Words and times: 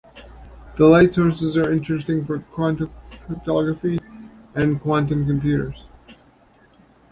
These 0.77 0.79
light 0.79 1.13
sources 1.13 1.55
are 1.57 1.71
interesting 1.71 2.25
for 2.25 2.39
Quantum 2.39 2.91
cryptography 3.27 3.99
and 4.55 4.81
Quantum 4.81 5.27
computers. 5.27 5.85